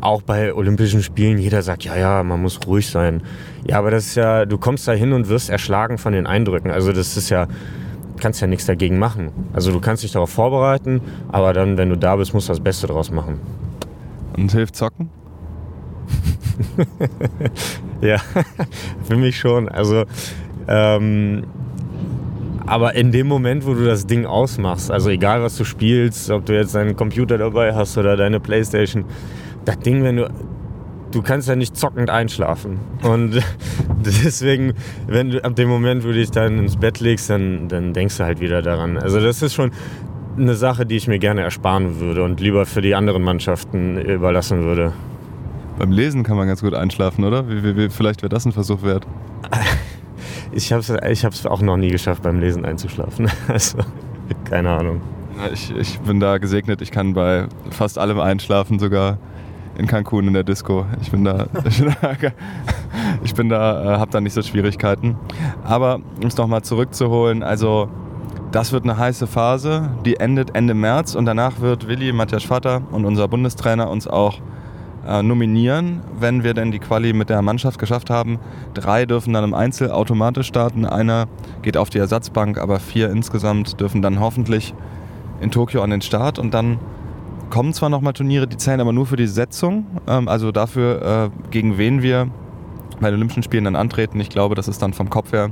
auch 0.01 0.21
bei 0.21 0.53
Olympischen 0.53 1.01
Spielen, 1.01 1.37
jeder 1.37 1.61
sagt, 1.61 1.83
ja, 1.83 1.95
ja, 1.95 2.23
man 2.23 2.41
muss 2.41 2.59
ruhig 2.67 2.87
sein. 2.87 3.23
Ja, 3.67 3.79
aber 3.79 3.91
das 3.91 4.07
ist 4.07 4.15
ja, 4.15 4.45
du 4.45 4.57
kommst 4.57 4.87
da 4.87 4.91
hin 4.91 5.13
und 5.13 5.29
wirst 5.29 5.49
erschlagen 5.49 5.97
von 5.97 6.13
den 6.13 6.27
Eindrücken. 6.27 6.69
Also 6.69 6.91
das 6.91 7.17
ist 7.17 7.29
ja, 7.29 7.47
kannst 8.17 8.41
ja 8.41 8.47
nichts 8.47 8.65
dagegen 8.65 8.99
machen. 8.99 9.31
Also 9.53 9.71
du 9.71 9.79
kannst 9.79 10.03
dich 10.03 10.11
darauf 10.11 10.29
vorbereiten, 10.29 11.01
aber 11.31 11.53
dann, 11.53 11.77
wenn 11.77 11.89
du 11.89 11.97
da 11.97 12.15
bist, 12.15 12.33
musst 12.33 12.49
du 12.49 12.51
das 12.51 12.59
Beste 12.59 12.87
draus 12.87 13.11
machen. 13.11 13.39
Und 14.37 14.51
hilft 14.51 14.75
zocken? 14.75 15.09
ja, 18.01 18.17
für 19.03 19.15
mich 19.15 19.37
schon. 19.37 19.69
Also, 19.69 20.05
ähm, 20.67 21.43
aber 22.65 22.95
in 22.95 23.11
dem 23.11 23.27
Moment, 23.27 23.65
wo 23.65 23.73
du 23.73 23.85
das 23.85 24.07
Ding 24.07 24.25
ausmachst, 24.25 24.89
also 24.89 25.09
egal 25.09 25.43
was 25.43 25.55
du 25.55 25.63
spielst, 25.63 26.31
ob 26.31 26.45
du 26.45 26.53
jetzt 26.53 26.73
deinen 26.73 26.95
Computer 26.95 27.37
dabei 27.37 27.75
hast 27.75 27.97
oder 27.97 28.17
deine 28.17 28.39
Playstation, 28.39 29.05
das 29.65 29.79
Ding, 29.79 30.03
wenn 30.03 30.17
du. 30.17 30.29
Du 31.11 31.21
kannst 31.21 31.47
ja 31.47 31.55
nicht 31.55 31.77
zockend 31.77 32.09
einschlafen. 32.09 32.77
Und 33.01 33.41
deswegen, 34.05 34.73
wenn 35.07 35.31
du 35.31 35.41
ab 35.45 35.55
dem 35.55 35.69
Moment, 35.69 36.03
wo 36.03 36.07
du 36.07 36.15
dich 36.15 36.31
dann 36.31 36.57
ins 36.57 36.75
Bett 36.75 36.99
legst, 36.99 37.29
dann, 37.29 37.69
dann 37.69 37.93
denkst 37.93 38.17
du 38.17 38.25
halt 38.25 38.41
wieder 38.41 38.61
daran. 38.61 38.97
Also, 38.97 39.21
das 39.21 39.41
ist 39.41 39.53
schon 39.53 39.71
eine 40.37 40.55
Sache, 40.55 40.85
die 40.85 40.97
ich 40.97 41.07
mir 41.07 41.19
gerne 41.19 41.41
ersparen 41.41 42.01
würde 42.01 42.23
und 42.23 42.41
lieber 42.41 42.65
für 42.65 42.81
die 42.81 42.95
anderen 42.95 43.23
Mannschaften 43.23 43.97
überlassen 43.97 44.63
würde. 44.65 44.91
Beim 45.79 45.91
Lesen 45.91 46.23
kann 46.23 46.35
man 46.35 46.47
ganz 46.47 46.61
gut 46.61 46.73
einschlafen, 46.73 47.23
oder? 47.23 47.45
Vielleicht 47.89 48.21
wäre 48.21 48.29
das 48.29 48.45
ein 48.45 48.51
Versuch 48.51 48.83
wert. 48.83 49.05
Ich 50.55 50.71
habe 50.71 50.81
es 50.81 51.23
ich 51.25 51.47
auch 51.47 51.61
noch 51.61 51.75
nie 51.75 51.89
geschafft, 51.89 52.23
beim 52.23 52.39
Lesen 52.39 52.63
einzuschlafen. 52.63 53.29
Also, 53.49 53.77
keine 54.45 54.69
Ahnung. 54.69 55.01
Ich, 55.53 55.69
ich 55.75 55.99
bin 55.99 56.21
da 56.21 56.37
gesegnet. 56.37 56.81
Ich 56.81 56.91
kann 56.91 57.13
bei 57.13 57.47
fast 57.71 57.99
allem 57.99 58.21
einschlafen, 58.21 58.79
sogar 58.79 59.17
in 59.77 59.85
Cancun 59.85 60.27
in 60.27 60.33
der 60.33 60.43
Disco. 60.43 60.85
Ich 61.01 61.11
bin 61.11 61.25
da, 61.25 61.47
ich 61.67 61.79
bin 61.79 61.93
da, 62.01 62.15
ich 63.21 63.33
bin 63.33 63.49
da 63.49 63.95
äh, 63.95 63.99
habe 63.99 64.11
da 64.11 64.21
nicht 64.21 64.31
so 64.31 64.41
Schwierigkeiten. 64.41 65.17
Aber 65.65 65.99
um 66.21 66.27
es 66.27 66.37
nochmal 66.37 66.61
zurückzuholen, 66.61 67.43
also 67.43 67.89
das 68.53 68.71
wird 68.71 68.85
eine 68.85 68.97
heiße 68.97 69.27
Phase, 69.27 69.89
die 70.05 70.15
endet 70.21 70.55
Ende 70.55 70.73
März 70.73 71.15
und 71.15 71.25
danach 71.25 71.59
wird 71.59 71.89
Willi, 71.89 72.13
Matthias 72.13 72.45
Vater 72.45 72.81
und 72.91 73.03
unser 73.03 73.27
Bundestrainer 73.27 73.89
uns 73.89 74.07
auch 74.07 74.39
äh, 75.07 75.23
nominieren, 75.23 76.01
wenn 76.19 76.43
wir 76.43 76.53
denn 76.53 76.71
die 76.71 76.79
Quali 76.79 77.13
mit 77.13 77.29
der 77.29 77.41
Mannschaft 77.41 77.79
geschafft 77.79 78.09
haben. 78.09 78.39
Drei 78.73 79.05
dürfen 79.05 79.33
dann 79.33 79.43
im 79.43 79.53
Einzel 79.53 79.91
automatisch 79.91 80.47
starten, 80.47 80.85
einer 80.85 81.27
geht 81.61 81.77
auf 81.77 81.89
die 81.89 81.99
Ersatzbank, 81.99 82.57
aber 82.57 82.79
vier 82.79 83.09
insgesamt 83.09 83.79
dürfen 83.79 84.01
dann 84.01 84.19
hoffentlich 84.19 84.73
in 85.41 85.51
Tokio 85.51 85.81
an 85.81 85.89
den 85.89 86.01
Start 86.01 86.39
und 86.39 86.53
dann 86.53 86.79
kommen 87.49 87.73
zwar 87.73 87.89
nochmal 87.89 88.13
Turniere, 88.13 88.47
die 88.47 88.57
zählen 88.57 88.81
aber 88.81 88.93
nur 88.93 89.05
für 89.05 89.17
die 89.17 89.27
Setzung, 89.27 89.85
ähm, 90.07 90.27
also 90.27 90.51
dafür, 90.51 91.31
äh, 91.35 91.49
gegen 91.51 91.77
wen 91.77 92.01
wir 92.01 92.27
bei 92.99 93.09
den 93.09 93.15
Olympischen 93.15 93.43
Spielen 93.43 93.65
dann 93.65 93.75
antreten. 93.75 94.19
Ich 94.19 94.29
glaube, 94.29 94.55
das 94.55 94.67
ist 94.67 94.81
dann 94.81 94.93
vom 94.93 95.09
Kopf 95.09 95.31
her 95.31 95.51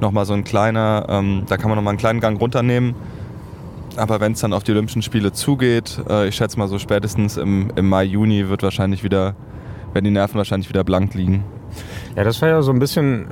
nochmal 0.00 0.24
so 0.24 0.34
ein 0.34 0.44
kleiner, 0.44 1.06
ähm, 1.08 1.44
da 1.48 1.56
kann 1.56 1.68
man 1.68 1.76
nochmal 1.76 1.92
einen 1.92 1.98
kleinen 1.98 2.20
Gang 2.20 2.40
runternehmen. 2.40 2.94
Aber 3.96 4.20
wenn 4.20 4.32
es 4.32 4.40
dann 4.40 4.52
auf 4.52 4.64
die 4.64 4.72
Olympischen 4.72 5.02
Spiele 5.02 5.32
zugeht, 5.32 6.00
äh, 6.08 6.28
ich 6.28 6.34
schätze 6.34 6.58
mal 6.58 6.68
so 6.68 6.78
spätestens 6.78 7.36
im, 7.36 7.70
im 7.76 7.88
Mai, 7.88 8.04
Juni 8.04 8.48
wird 8.48 8.62
wahrscheinlich 8.62 9.04
wieder, 9.04 9.34
werden 9.92 10.04
die 10.04 10.10
Nerven 10.10 10.36
wahrscheinlich 10.36 10.68
wieder 10.68 10.84
blank 10.84 11.14
liegen. 11.14 11.44
Ja, 12.16 12.24
das 12.24 12.40
war 12.42 12.48
ja 12.48 12.62
so 12.62 12.72
ein 12.72 12.78
bisschen, 12.78 13.26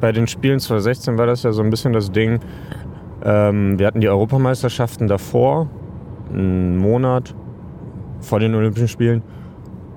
bei 0.00 0.12
den 0.12 0.26
Spielen 0.26 0.58
2016 0.58 1.18
war 1.18 1.26
das 1.26 1.42
ja 1.42 1.52
so 1.52 1.62
ein 1.62 1.70
bisschen 1.70 1.92
das 1.92 2.10
Ding, 2.10 2.40
ähm, 3.22 3.78
wir 3.78 3.86
hatten 3.86 4.00
die 4.00 4.08
Europameisterschaften 4.08 5.06
davor, 5.06 5.68
einen 6.32 6.78
Monat 6.78 7.34
vor 8.20 8.40
den 8.40 8.54
Olympischen 8.54 8.88
Spielen. 8.88 9.22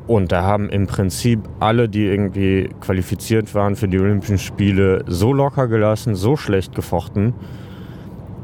Und 0.06 0.34
da 0.34 0.44
haben 0.44 0.70
im 0.70 0.86
Prinzip 0.86 1.40
alle, 1.62 1.88
die 1.88 2.06
irgendwie 2.06 2.70
qualifiziert 2.82 3.56
waren 3.56 3.78
für 3.78 3.88
die 3.88 4.00
Olympischen 4.00 4.38
Spiele, 4.38 5.06
so 5.08 5.32
locker 5.32 5.68
gelassen, 5.68 6.16
so 6.16 6.36
schlecht 6.36 6.76
gefochten. 6.76 7.34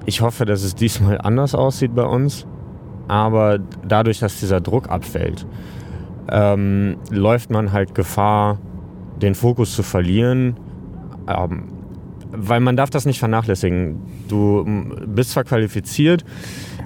Ich 0.06 0.22
hoffe, 0.22 0.46
dass 0.46 0.64
es 0.64 0.76
diesmal 0.76 1.20
anders 1.20 1.56
aussieht 1.56 1.94
bei 1.96 2.04
uns. 2.04 2.46
Aber 3.08 3.60
dadurch, 3.88 4.20
dass 4.20 4.40
dieser 4.40 4.62
Druck 4.62 4.90
abfällt, 4.90 5.46
ähm, 6.32 6.98
läuft 7.10 7.50
man 7.50 7.72
halt 7.72 7.96
Gefahr, 7.96 8.60
den 9.22 9.36
Fokus 9.36 9.76
zu 9.76 9.84
verlieren. 9.84 10.58
Ähm, 11.28 11.70
weil 12.32 12.60
man 12.60 12.76
darf 12.76 12.90
das 12.90 13.06
nicht 13.06 13.20
vernachlässigen. 13.20 14.00
Du 14.28 14.64
bist 15.08 15.32
zwar 15.32 15.44
qualifiziert, 15.44 16.24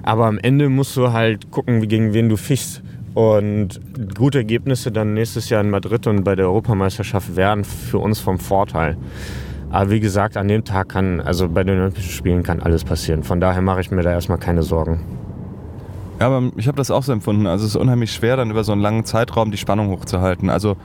aber 0.02 0.26
am 0.26 0.38
Ende 0.38 0.70
musst 0.70 0.96
du 0.96 1.12
halt 1.12 1.50
gucken, 1.50 1.86
gegen 1.86 2.14
wen 2.14 2.28
du 2.28 2.36
fischst. 2.36 2.82
Und 3.14 3.80
gute 4.16 4.38
Ergebnisse 4.38 4.90
dann 4.90 5.14
nächstes 5.14 5.48
Jahr 5.48 5.60
in 5.60 5.70
Madrid 5.70 6.06
und 6.08 6.24
bei 6.24 6.34
der 6.34 6.46
Europameisterschaft 6.46 7.36
werden 7.36 7.62
für 7.62 7.98
uns 7.98 8.18
vom 8.18 8.38
Vorteil. 8.38 8.96
Aber 9.74 9.90
wie 9.90 9.98
gesagt, 9.98 10.36
an 10.36 10.46
dem 10.46 10.62
Tag 10.62 10.90
kann, 10.90 11.20
also 11.20 11.48
bei 11.48 11.64
den 11.64 11.80
Olympischen 11.80 12.12
Spielen 12.12 12.44
kann 12.44 12.60
alles 12.60 12.84
passieren. 12.84 13.24
Von 13.24 13.40
daher 13.40 13.60
mache 13.60 13.80
ich 13.80 13.90
mir 13.90 14.02
da 14.02 14.12
erstmal 14.12 14.38
keine 14.38 14.62
Sorgen. 14.62 15.00
Ja, 16.20 16.28
aber 16.28 16.52
ich 16.54 16.68
habe 16.68 16.76
das 16.76 16.92
auch 16.92 17.02
so 17.02 17.12
empfunden. 17.12 17.48
Also 17.48 17.64
es 17.64 17.70
ist 17.70 17.76
unheimlich 17.76 18.12
schwer, 18.12 18.36
dann 18.36 18.52
über 18.52 18.62
so 18.62 18.70
einen 18.70 18.80
langen 18.80 19.04
Zeitraum 19.04 19.50
die 19.50 19.56
Spannung 19.56 19.88
hochzuhalten. 19.88 20.48
Also 20.48 20.76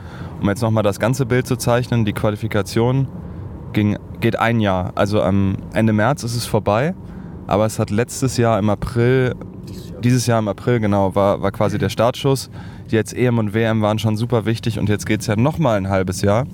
um 0.42 0.50
jetzt 0.50 0.64
nochmal 0.64 0.82
das 0.82 1.00
ganze 1.00 1.28
Bild 1.28 1.46
zu 1.46 1.56
zeichnen, 1.56 2.04
die 2.04 2.14
Qualifikation 2.14 3.08
ging, 3.74 3.96
geht 4.22 4.40
ein 4.40 4.60
Jahr. 4.60 4.92
Also 4.96 5.22
am 5.22 5.58
Ende 5.72 5.94
März 5.94 6.24
ist 6.24 6.36
es 6.36 6.48
vorbei, 6.48 6.96
aber 7.46 7.68
es 7.68 7.78
hat 7.78 7.92
letztes 7.92 8.38
Jahr 8.38 8.58
im 8.58 8.72
April 8.72 9.36
dieses 10.04 10.26
Jahr 10.26 10.40
im 10.40 10.48
April, 10.48 10.80
genau, 10.80 11.14
war, 11.14 11.44
war 11.44 11.52
quasi 11.52 11.78
der 11.78 11.90
Startschuss. 11.90 12.50
Jetzt 12.88 13.16
EM 13.16 13.38
und 13.38 13.54
WM 13.54 13.84
waren 13.84 14.00
schon 14.00 14.18
super 14.18 14.46
wichtig 14.48 14.80
und 14.80 14.90
jetzt 14.90 15.06
geht 15.06 15.22
es 15.22 15.28
ja 15.28 15.36
nochmal 15.36 15.78
ein 15.78 15.90
halbes 15.90 16.24
Jahr. 16.24 16.48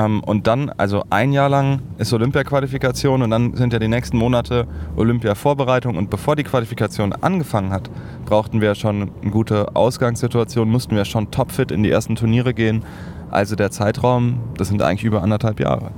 Ähm, 0.00 0.20
und 0.20 0.46
dann, 0.46 0.70
also 0.76 1.04
ein 1.10 1.32
Jahr 1.32 1.48
lang 1.48 1.80
ist 1.98 2.12
Olympia-Qualifikation 2.12 3.22
und 3.22 3.30
dann 3.30 3.54
sind 3.54 3.72
ja 3.72 3.78
die 3.78 3.88
nächsten 3.88 4.16
Monate 4.16 4.66
Olympia-Vorbereitung. 4.96 5.96
Und 5.96 6.10
bevor 6.10 6.36
die 6.36 6.44
Qualifikation 6.44 7.12
angefangen 7.12 7.72
hat, 7.72 7.90
brauchten 8.24 8.60
wir 8.60 8.74
schon 8.74 9.10
eine 9.20 9.30
gute 9.30 9.76
Ausgangssituation, 9.76 10.68
mussten 10.68 10.96
wir 10.96 11.04
schon 11.04 11.30
topfit 11.30 11.70
in 11.70 11.82
die 11.82 11.90
ersten 11.90 12.16
Turniere 12.16 12.54
gehen. 12.54 12.84
Also 13.30 13.56
der 13.56 13.70
Zeitraum, 13.70 14.40
das 14.56 14.68
sind 14.68 14.82
eigentlich 14.82 15.04
über 15.04 15.22
anderthalb 15.22 15.60
Jahre. 15.60 15.90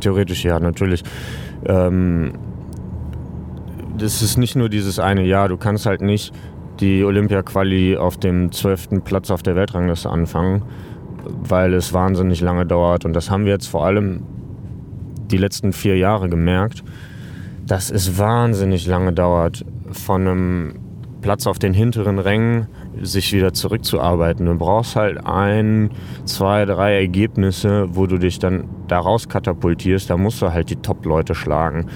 Theoretisch 0.00 0.44
ja, 0.44 0.60
natürlich. 0.60 1.02
Ähm, 1.66 2.32
das 3.98 4.22
ist 4.22 4.36
nicht 4.36 4.54
nur 4.54 4.68
dieses 4.68 4.98
eine 4.98 5.24
Jahr. 5.24 5.48
Du 5.48 5.56
kannst 5.56 5.86
halt 5.86 6.02
nicht 6.02 6.32
die 6.78 7.02
Olympia-Quali 7.02 7.96
auf 7.96 8.16
dem 8.16 8.52
zwölften 8.52 9.02
Platz 9.02 9.32
auf 9.32 9.42
der 9.42 9.56
Weltrangliste 9.56 10.08
anfangen, 10.08 10.62
weil 11.24 11.74
es 11.74 11.92
wahnsinnig 11.92 12.40
lange 12.40 12.66
dauert. 12.66 13.04
Und 13.04 13.14
das 13.14 13.30
haben 13.30 13.44
wir 13.44 13.52
jetzt 13.52 13.68
vor 13.68 13.84
allem 13.84 14.22
die 15.30 15.38
letzten 15.38 15.72
vier 15.72 15.96
Jahre 15.96 16.28
gemerkt, 16.28 16.82
dass 17.66 17.90
es 17.90 18.18
wahnsinnig 18.18 18.86
lange 18.86 19.12
dauert, 19.12 19.64
von 19.92 20.26
einem 20.26 20.74
Platz 21.20 21.46
auf 21.46 21.58
den 21.58 21.74
hinteren 21.74 22.18
Rängen 22.18 22.68
sich 23.00 23.32
wieder 23.32 23.52
zurückzuarbeiten. 23.52 24.46
Du 24.46 24.54
brauchst 24.56 24.96
halt 24.96 25.24
ein, 25.26 25.90
zwei, 26.24 26.64
drei 26.64 26.94
Ergebnisse, 26.94 27.86
wo 27.90 28.06
du 28.06 28.18
dich 28.18 28.38
dann 28.38 28.64
daraus 28.86 29.28
katapultierst. 29.28 30.10
Da 30.10 30.16
musst 30.16 30.40
du 30.42 30.52
halt 30.52 30.70
die 30.70 30.76
Top-Leute 30.76 31.34
schlagen. 31.34 31.86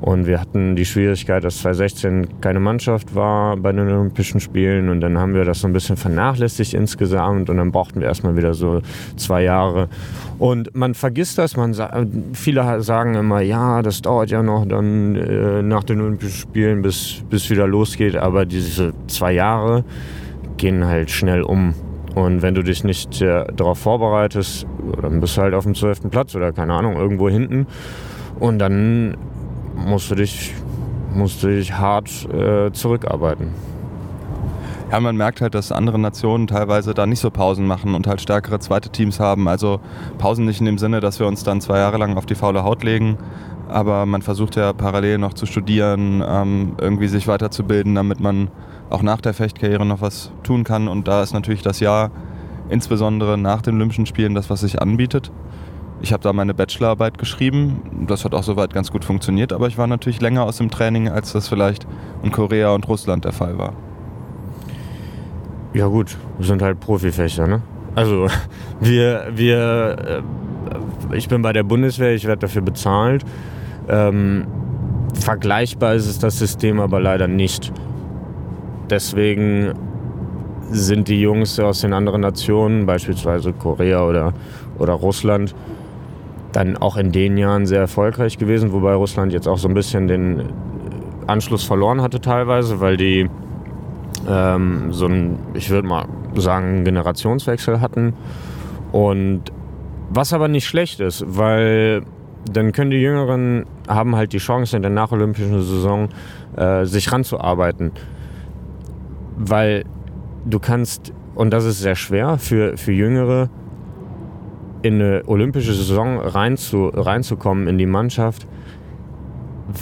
Und 0.00 0.26
wir 0.26 0.40
hatten 0.40 0.76
die 0.76 0.84
Schwierigkeit, 0.84 1.42
dass 1.42 1.58
2016 1.58 2.40
keine 2.40 2.60
Mannschaft 2.60 3.16
war 3.16 3.56
bei 3.56 3.72
den 3.72 3.88
Olympischen 3.88 4.38
Spielen 4.38 4.88
und 4.90 5.00
dann 5.00 5.18
haben 5.18 5.34
wir 5.34 5.44
das 5.44 5.60
so 5.60 5.66
ein 5.66 5.72
bisschen 5.72 5.96
vernachlässigt 5.96 6.72
insgesamt 6.72 7.50
und 7.50 7.56
dann 7.56 7.72
brauchten 7.72 8.00
wir 8.00 8.06
erstmal 8.06 8.36
wieder 8.36 8.54
so 8.54 8.80
zwei 9.16 9.42
Jahre. 9.42 9.88
Und 10.38 10.74
man 10.76 10.94
vergisst 10.94 11.38
das, 11.38 11.56
man 11.56 11.74
viele 12.32 12.80
sagen 12.80 13.14
immer, 13.16 13.40
ja, 13.40 13.82
das 13.82 14.00
dauert 14.00 14.30
ja 14.30 14.42
noch 14.42 14.66
dann 14.66 15.16
äh, 15.16 15.62
nach 15.62 15.82
den 15.82 16.00
Olympischen 16.00 16.38
Spielen, 16.38 16.82
bis, 16.82 17.24
bis 17.28 17.50
wieder 17.50 17.66
losgeht, 17.66 18.14
aber 18.14 18.46
diese 18.46 18.92
zwei 19.08 19.32
Jahre 19.32 19.84
gehen 20.58 20.86
halt 20.86 21.10
schnell 21.10 21.42
um. 21.42 21.74
Und 22.14 22.42
wenn 22.42 22.54
du 22.54 22.62
dich 22.62 22.84
nicht 22.84 23.20
äh, 23.20 23.44
darauf 23.52 23.78
vorbereitest, 23.78 24.64
dann 25.02 25.20
bist 25.20 25.36
du 25.36 25.42
halt 25.42 25.54
auf 25.54 25.64
dem 25.64 25.74
zwölften 25.74 26.10
Platz 26.10 26.36
oder 26.36 26.52
keine 26.52 26.74
Ahnung, 26.74 26.96
irgendwo 26.96 27.28
hinten. 27.28 27.66
Und 28.38 28.58
dann 28.60 29.16
musst 29.86 30.10
du 30.10 30.14
dich, 30.14 30.54
musst 31.14 31.42
du 31.42 31.48
dich 31.48 31.72
hart 31.72 32.28
äh, 32.32 32.72
zurückarbeiten. 32.72 33.48
Ja, 34.90 35.00
man 35.00 35.16
merkt 35.16 35.42
halt, 35.42 35.54
dass 35.54 35.70
andere 35.70 35.98
Nationen 35.98 36.46
teilweise 36.46 36.94
da 36.94 37.04
nicht 37.06 37.20
so 37.20 37.30
Pausen 37.30 37.66
machen 37.66 37.94
und 37.94 38.06
halt 38.06 38.22
stärkere 38.22 38.58
zweite 38.58 38.88
Teams 38.88 39.20
haben. 39.20 39.46
Also 39.46 39.80
Pausen 40.16 40.46
nicht 40.46 40.60
in 40.60 40.66
dem 40.66 40.78
Sinne, 40.78 41.00
dass 41.00 41.20
wir 41.20 41.26
uns 41.26 41.44
dann 41.44 41.60
zwei 41.60 41.78
Jahre 41.78 41.98
lang 41.98 42.16
auf 42.16 42.24
die 42.24 42.34
faule 42.34 42.64
Haut 42.64 42.82
legen, 42.82 43.18
aber 43.68 44.06
man 44.06 44.22
versucht 44.22 44.56
ja 44.56 44.72
parallel 44.72 45.18
noch 45.18 45.34
zu 45.34 45.44
studieren, 45.44 46.24
ähm, 46.26 46.72
irgendwie 46.80 47.08
sich 47.08 47.28
weiterzubilden, 47.28 47.94
damit 47.94 48.20
man 48.20 48.48
auch 48.88 49.02
nach 49.02 49.20
der 49.20 49.34
Fechtkarriere 49.34 49.84
noch 49.84 50.00
was 50.00 50.32
tun 50.42 50.64
kann. 50.64 50.88
Und 50.88 51.06
da 51.06 51.22
ist 51.22 51.34
natürlich 51.34 51.62
das 51.62 51.80
Jahr, 51.80 52.10
insbesondere 52.70 53.36
nach 53.36 53.60
den 53.60 53.74
Olympischen 53.74 54.06
Spielen, 54.06 54.34
das, 54.34 54.48
was 54.48 54.60
sich 54.60 54.80
anbietet. 54.80 55.30
Ich 56.00 56.12
habe 56.12 56.22
da 56.22 56.32
meine 56.32 56.54
Bachelorarbeit 56.54 57.18
geschrieben. 57.18 58.06
Das 58.06 58.24
hat 58.24 58.34
auch 58.34 58.44
soweit 58.44 58.72
ganz 58.72 58.92
gut 58.92 59.04
funktioniert, 59.04 59.52
aber 59.52 59.66
ich 59.66 59.78
war 59.78 59.86
natürlich 59.86 60.20
länger 60.20 60.44
aus 60.44 60.58
dem 60.58 60.70
Training, 60.70 61.08
als 61.08 61.32
das 61.32 61.48
vielleicht 61.48 61.86
in 62.22 62.30
Korea 62.30 62.74
und 62.74 62.86
Russland 62.88 63.24
der 63.24 63.32
Fall 63.32 63.58
war. 63.58 63.72
Ja 65.74 65.86
gut, 65.86 66.16
wir 66.38 66.46
sind 66.46 66.62
halt 66.62 66.80
Profifechter, 66.80 67.46
ne? 67.46 67.62
Also 67.94 68.28
wir, 68.80 69.26
wir, 69.34 70.22
äh, 71.12 71.16
ich 71.16 71.28
bin 71.28 71.42
bei 71.42 71.52
der 71.52 71.64
Bundeswehr, 71.64 72.14
ich 72.14 72.26
werde 72.26 72.40
dafür 72.40 72.62
bezahlt. 72.62 73.24
Ähm, 73.88 74.46
vergleichbar 75.14 75.94
ist 75.94 76.06
es 76.06 76.18
das 76.18 76.38
System 76.38 76.80
aber 76.80 77.00
leider 77.00 77.26
nicht. 77.26 77.72
Deswegen 78.88 79.72
sind 80.70 81.08
die 81.08 81.20
Jungs 81.20 81.58
aus 81.58 81.80
den 81.80 81.92
anderen 81.92 82.20
Nationen, 82.20 82.86
beispielsweise 82.86 83.52
Korea 83.52 84.04
oder, 84.04 84.32
oder 84.78 84.92
Russland, 84.92 85.54
dann 86.58 86.76
auch 86.76 86.96
in 86.96 87.12
den 87.12 87.36
Jahren 87.38 87.66
sehr 87.66 87.78
erfolgreich 87.78 88.36
gewesen, 88.36 88.72
wobei 88.72 88.92
Russland 88.94 89.32
jetzt 89.32 89.46
auch 89.46 89.58
so 89.58 89.68
ein 89.68 89.74
bisschen 89.74 90.08
den 90.08 90.42
Anschluss 91.28 91.62
verloren 91.62 92.02
hatte 92.02 92.20
teilweise, 92.20 92.80
weil 92.80 92.96
die 92.96 93.30
ähm, 94.28 94.92
so 94.92 95.06
ein, 95.06 95.38
ich 95.54 95.70
würde 95.70 95.86
mal 95.86 96.06
sagen, 96.34 96.82
Generationswechsel 96.82 97.80
hatten. 97.80 98.14
Und 98.90 99.52
was 100.10 100.32
aber 100.32 100.48
nicht 100.48 100.66
schlecht 100.66 100.98
ist, 100.98 101.24
weil 101.28 102.02
dann 102.50 102.72
können 102.72 102.90
die 102.90 103.00
Jüngeren 103.02 103.66
haben 103.86 104.16
halt 104.16 104.32
die 104.32 104.38
Chance 104.38 104.74
in 104.74 104.82
der 104.82 104.90
nacholympischen 104.90 105.62
Saison 105.62 106.08
äh, 106.56 106.84
sich 106.86 107.12
ranzuarbeiten. 107.12 107.92
Weil 109.36 109.84
du 110.44 110.58
kannst, 110.58 111.12
und 111.36 111.52
das 111.52 111.64
ist 111.64 111.78
sehr 111.78 111.94
schwer 111.94 112.36
für, 112.38 112.76
für 112.76 112.92
Jüngere, 112.92 113.48
in 114.82 114.94
eine 114.94 115.22
olympische 115.26 115.72
Saison 115.72 116.18
reinzu, 116.18 116.88
reinzukommen 116.88 117.66
in 117.68 117.78
die 117.78 117.86
Mannschaft, 117.86 118.46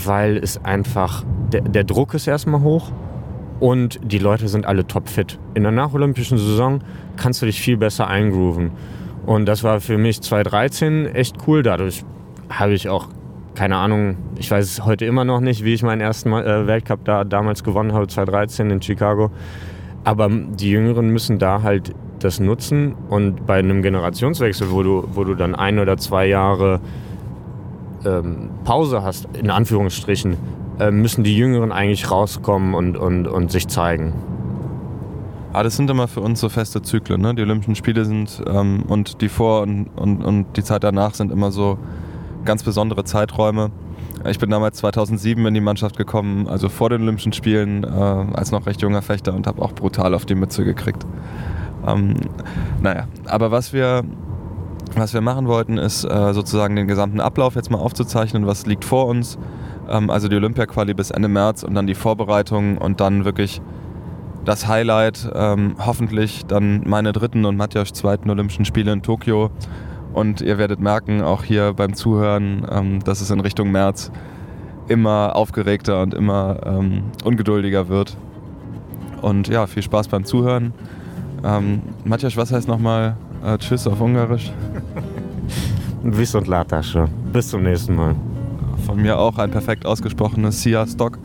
weil 0.05 0.37
es 0.37 0.65
einfach, 0.65 1.25
der, 1.53 1.63
der 1.63 1.85
Druck 1.85 2.15
ist 2.15 2.27
erstmal 2.27 2.63
hoch 2.63 2.91
und 3.61 4.01
die 4.03 4.19
Leute 4.19 4.49
sind 4.49 4.67
alle 4.67 4.87
topfit. 4.87 5.39
In 5.55 5.63
der 5.63 5.73
nacholympischen 5.73 6.39
Saison 6.39 6.81
kannst 7.17 7.43
du 7.43 7.47
dich 7.47 7.61
viel 7.61 7.77
besser 7.77 8.07
eingrooven. 8.09 8.71
Und 9.25 9.47
das 9.47 9.65
war 9.65 9.81
für 9.81 9.99
mich 9.99 10.21
2013 10.21 11.07
echt 11.07 11.37
cool. 11.47 11.63
Dadurch 11.63 12.05
habe 12.49 12.75
ich 12.75 12.89
auch, 12.89 13.09
keine 13.55 13.77
Ahnung, 13.77 14.17
ich 14.39 14.51
weiß 14.51 14.85
heute 14.85 15.05
immer 15.05 15.25
noch 15.25 15.41
nicht, 15.41 15.65
wie 15.65 15.75
ich 15.75 15.83
meinen 15.83 16.01
ersten 16.01 16.33
äh, 16.33 16.67
Weltcup 16.67 17.05
da 17.05 17.25
damals 17.25 17.65
gewonnen 17.65 17.93
habe, 17.93 18.07
2013 18.07 18.71
in 18.71 18.83
Chicago. 18.83 19.31
Aber 20.05 20.29
die 20.29 20.71
Jüngeren 20.71 21.11
müssen 21.11 21.39
da 21.39 21.63
halt 21.63 21.93
das 22.21 22.41
nutzen 22.41 22.95
und 23.09 23.47
bei 23.47 23.59
einem 23.59 23.83
Generationswechsel, 23.83 24.71
wo 24.71 24.83
du, 24.83 25.09
wo 25.13 25.25
du 25.25 25.35
dann 25.35 25.55
ein 25.55 25.79
oder 25.79 25.97
zwei 25.97 26.27
Jahre 26.27 26.81
ähm, 28.05 28.51
Pause 28.65 29.03
hast, 29.03 29.29
in 29.35 29.51
Anführungsstrichen, 29.51 30.37
äh, 30.79 30.91
müssen 30.91 31.25
die 31.25 31.37
Jüngeren 31.37 31.73
eigentlich 31.73 32.11
rauskommen 32.11 32.75
und, 32.75 32.97
und, 32.97 33.27
und 33.27 33.51
sich 33.51 33.69
zeigen. 33.69 34.13
Ah, 35.53 35.63
das 35.63 35.77
sind 35.77 35.89
immer 35.89 36.07
für 36.07 36.21
uns 36.21 36.41
so 36.41 36.49
feste 36.49 36.83
Zyklen. 36.83 37.23
Ne? 37.23 37.35
Die 37.35 37.43
Olympischen 37.43 37.75
Spiele 37.75 38.05
sind 38.05 38.43
ähm, 38.47 38.85
und 38.89 39.23
die 39.23 39.29
vor 39.31 39.63
und, 39.63 39.89
und, 39.97 40.23
und 40.23 40.57
die 40.57 40.63
Zeit 40.63 40.85
danach 40.85 41.15
sind 41.15 41.33
immer 41.33 41.51
so 41.51 41.79
ganz 42.45 42.63
besondere 42.63 43.05
Zeiträume. 43.05 43.71
Ich 44.29 44.39
bin 44.39 44.51
damals 44.51 44.79
2007 44.79 45.47
in 45.47 45.55
die 45.55 45.61
Mannschaft 45.61 45.97
gekommen, 45.97 46.49
also 46.49 46.69
vor 46.69 46.91
den 46.91 47.03
Olympischen 47.03 47.33
Spielen, 47.33 47.85
äh, 47.85 47.87
als 47.87 48.51
noch 48.51 48.67
recht 48.67 48.83
junger 48.83 49.03
Fechter 49.03 49.35
und 49.35 49.47
habe 49.47 49.63
auch 49.63 49.73
brutal 49.73 50.15
auf 50.15 50.27
die 50.27 50.35
Mütze 50.35 50.65
gekriegt. 50.65 51.07
Ähm, 51.87 52.15
naja, 52.81 53.07
aber 53.27 53.51
was 53.51 53.73
wir, 53.73 54.03
was 54.95 55.15
wir 55.15 55.21
machen 55.21 55.47
wollten, 55.47 55.79
ist 55.79 56.05
äh, 56.05 56.33
sozusagen 56.33 56.77
den 56.77 56.87
gesamten 56.89 57.21
Ablauf 57.21 57.55
jetzt 57.55 57.71
mal 57.71 57.79
aufzuzeichnen, 57.79 58.47
was 58.47 58.67
liegt 58.67 58.85
vor 58.85 59.07
uns. 59.07 59.39
Ähm, 59.89 60.11
also 60.11 60.29
die 60.29 60.37
Olympia-Quali 60.37 60.95
bis 60.95 61.11
Ende 61.11 61.29
März 61.29 61.63
und 61.63 61.75
dann 61.75 61.87
die 61.87 61.95
Vorbereitung 61.95 62.79
und 62.79 63.01
dann 63.01 63.25
wirklich 63.25 63.61
das 64.45 64.69
Highlight, 64.69 65.29
ähm, 65.35 65.75
hoffentlich 65.85 66.47
dann 66.47 66.83
meine 66.87 67.13
dritten 67.13 67.45
und 67.45 67.57
Matjasch 67.57 67.93
zweiten 67.93 68.31
Olympischen 68.31 68.65
Spiele 68.65 68.93
in 68.93 69.03
Tokio. 69.03 69.51
Und 70.13 70.41
ihr 70.41 70.57
werdet 70.57 70.81
merken, 70.81 71.21
auch 71.21 71.43
hier 71.43 71.75
beim 71.75 71.95
Zuhören, 71.95 72.67
ähm, 72.71 73.05
dass 73.05 73.21
es 73.21 73.31
in 73.31 73.41
Richtung 73.41 73.71
März 73.71 74.11
immer 74.89 75.35
aufgeregter 75.35 76.01
und 76.01 76.15
immer 76.15 76.61
ähm, 76.65 77.03
ungeduldiger 77.25 77.89
wird. 77.89 78.17
Und 79.21 79.49
ja, 79.49 79.67
viel 79.67 79.83
Spaß 79.83 80.09
beim 80.09 80.25
Zuhören. 80.25 80.73
Ähm, 81.45 81.83
Matjasch, 82.05 82.37
was 82.37 82.53
heißt 82.53 82.69
nochmal 82.69 83.17
äh, 83.45 83.59
Tschüss 83.59 83.87
auf 83.87 84.01
Ungarisch? 84.01 84.53
Bis 86.03 86.35
und 86.35 86.47
Latasche. 86.47 87.09
Bis 87.33 87.49
zum 87.49 87.63
nächsten 87.63 87.95
Mal. 87.95 88.15
Von 88.87 89.01
mir 89.01 89.19
auch 89.19 89.39
ein 89.39 89.51
perfekt 89.51 89.87
ausgesprochenes 89.87 90.63
Sia 90.63 90.87
Stock. 90.87 91.19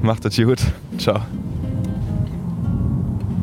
Macht 0.00 0.24
es 0.24 0.36
gut. 0.36 0.60
Ciao. 0.98 1.20